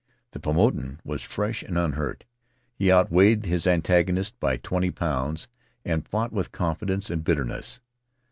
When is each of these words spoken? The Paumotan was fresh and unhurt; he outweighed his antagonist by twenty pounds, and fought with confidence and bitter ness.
The 0.31 0.39
Paumotan 0.39 0.97
was 1.03 1.21
fresh 1.21 1.61
and 1.61 1.77
unhurt; 1.77 2.23
he 2.73 2.91
outweighed 2.91 3.45
his 3.45 3.67
antagonist 3.67 4.33
by 4.39 4.57
twenty 4.57 4.89
pounds, 4.89 5.47
and 5.85 6.07
fought 6.07 6.31
with 6.33 6.51
confidence 6.51 7.11
and 7.11 7.23
bitter 7.23 7.45
ness. 7.45 7.81